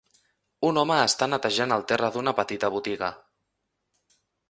[0.69, 3.15] Un home està netejant el terra d'una petita botiga